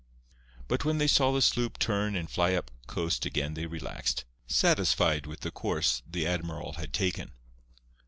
[0.67, 5.27] But when they saw the sloop turn and fly up coast again they relaxed, satisfied
[5.27, 7.33] with the course the admiral had taken.